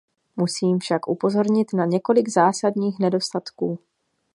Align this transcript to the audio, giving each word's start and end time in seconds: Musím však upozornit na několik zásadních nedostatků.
Musím 0.35 0.79
však 0.79 1.07
upozornit 1.07 1.73
na 1.73 1.85
několik 1.85 2.29
zásadních 2.29 2.99
nedostatků. 2.99 3.79